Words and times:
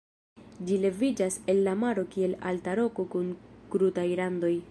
Ĝi 0.69 0.77
leviĝas 0.85 1.35
el 1.53 1.61
la 1.67 1.75
maro 1.83 2.05
kiel 2.17 2.35
alta 2.53 2.75
roko 2.81 3.07
kun 3.15 3.31
krutaj 3.77 4.11
randoj. 4.23 4.55